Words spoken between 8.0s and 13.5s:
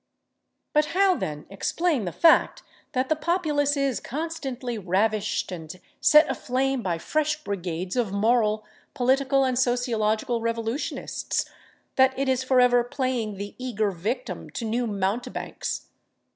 moral, political and sociological revolutionists—that it is forever playing